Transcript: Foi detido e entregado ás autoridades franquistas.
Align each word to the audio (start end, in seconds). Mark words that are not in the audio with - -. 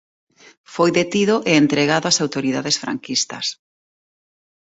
Foi 0.73 0.89
detido 0.99 1.35
e 1.49 1.51
entregado 1.63 2.05
ás 2.09 2.17
autoridades 2.25 2.75
franquistas. 2.83 3.45